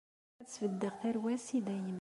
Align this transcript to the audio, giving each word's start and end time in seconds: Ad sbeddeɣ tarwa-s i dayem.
Ad 0.41 0.47
sbeddeɣ 0.53 0.93
tarwa-s 1.01 1.47
i 1.57 1.59
dayem. 1.65 1.87